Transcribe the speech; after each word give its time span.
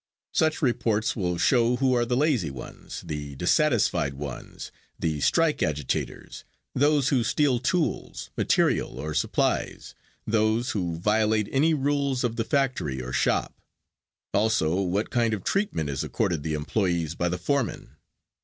Such 0.33 0.63
reports 0.63 1.15
will 1.15 1.37
show 1.37 1.75
who 1.75 1.93
are 1.93 2.07
the 2.07 2.17
lazy 2.17 2.49
ones, 2.49 3.01
the 3.05 3.35
dissatisfied 3.35 4.15
ones, 4.15 4.71
the 4.97 5.21
strike 5.21 5.61
agitators, 5.61 6.43
those 6.73 7.09
who 7.09 7.23
steal 7.23 7.59
tools, 7.59 8.31
material 8.35 8.97
or 8.99 9.13
supplies, 9.13 9.93
those 10.25 10.71
who 10.71 10.97
violate 10.97 11.49
any 11.51 11.75
rules 11.75 12.23
of 12.23 12.35
the 12.35 12.43
factory 12.43 12.99
or 12.99 13.13
shop; 13.13 13.61
also 14.33 14.81
what 14.81 15.11
kind 15.11 15.35
of 15.35 15.43
treatment 15.43 15.87
is 15.87 16.03
accorded 16.03 16.41
the 16.41 16.55
employees 16.55 17.13
by 17.13 17.29
the 17.29 17.37
foreman. 17.37 17.95